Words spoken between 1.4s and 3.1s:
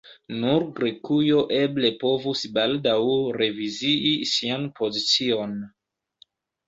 eble povus baldaŭ